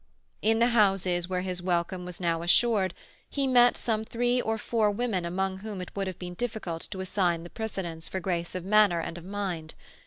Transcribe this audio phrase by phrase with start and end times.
[0.41, 2.95] In the houses where his welcome was now assured
[3.29, 7.01] he met some three or four women among whom it would have been difficult to
[7.01, 9.75] assign the precedence for grace of manner and of mind.